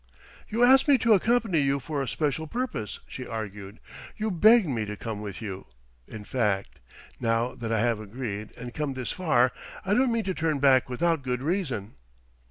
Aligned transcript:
"You 0.49 0.63
asked 0.63 0.87
me 0.87 0.97
to 0.97 1.13
accompany 1.13 1.59
you 1.59 1.79
for 1.79 2.01
a 2.01 2.07
special 2.07 2.47
purpose," 2.47 3.01
she 3.07 3.27
argued; 3.27 3.79
"you 4.17 4.31
begged 4.31 4.65
me 4.65 4.83
to 4.85 4.97
come 4.97 5.21
with 5.21 5.43
you, 5.43 5.67
in 6.07 6.23
fact.... 6.23 6.79
Now 7.19 7.53
that 7.53 7.71
I 7.71 7.81
have 7.81 7.99
agreed 7.99 8.51
and 8.57 8.73
come 8.73 8.95
this 8.95 9.11
far, 9.11 9.51
I 9.85 9.93
don't 9.93 10.11
mean 10.11 10.23
to 10.23 10.33
turn 10.33 10.57
back 10.57 10.89
without 10.89 11.21
good 11.21 11.43
reason." 11.43 11.97